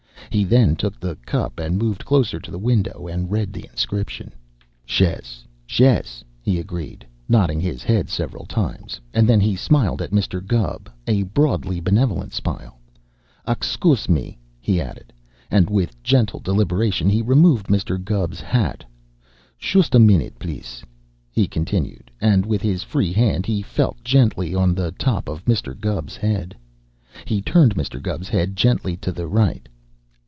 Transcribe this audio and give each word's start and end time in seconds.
He 0.29 0.45
then 0.45 0.77
took 0.77 0.97
the 0.97 1.17
cup 1.25 1.59
and 1.59 1.77
moved 1.77 2.05
closer 2.05 2.39
to 2.39 2.51
the 2.51 2.57
window 2.57 3.05
and 3.05 3.29
read 3.29 3.51
the 3.51 3.67
inscription. 3.69 4.31
"Shess! 4.85 5.43
Shess!" 5.67 6.23
he 6.41 6.57
agreed, 6.57 7.05
nodding 7.27 7.59
his 7.59 7.83
head 7.83 8.09
several 8.09 8.45
times, 8.45 9.01
and 9.13 9.27
then 9.27 9.41
he 9.41 9.57
smiled 9.57 10.01
at 10.01 10.11
Mr. 10.11 10.41
Gubb 10.45 10.89
a 11.05 11.23
broadly 11.23 11.81
benevolent 11.81 12.31
smile. 12.31 12.79
"Oxcoose 13.45 14.07
me!" 14.07 14.37
he 14.61 14.79
added, 14.79 15.11
and 15.49 15.69
with 15.69 16.01
gentle 16.01 16.39
deliberation 16.39 17.09
he 17.09 17.21
removed 17.21 17.65
Mr. 17.67 18.01
Gubb's 18.01 18.39
hat. 18.39 18.85
"Shoost 19.57 19.93
a 19.95 19.99
minute, 19.99 20.39
please!" 20.39 20.81
he 21.29 21.45
continued, 21.45 22.09
and 22.21 22.45
with 22.45 22.61
his 22.61 22.83
free 22.83 23.11
hand 23.11 23.45
he 23.45 23.61
felt 23.61 24.01
gently 24.01 24.55
of 24.55 24.75
the 24.77 24.93
top 24.93 25.27
of 25.27 25.43
Mr. 25.43 25.77
Gubb's 25.77 26.15
head. 26.15 26.55
He 27.25 27.41
turned 27.41 27.75
Mr. 27.75 28.01
Gubb's 28.01 28.29
head 28.29 28.55
gently 28.55 28.95
to 28.97 29.11
the 29.11 29.27
right. 29.27 29.67